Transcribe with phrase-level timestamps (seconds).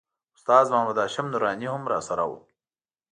[0.35, 2.31] استاد محمد هاشم نوراني هم راسره و.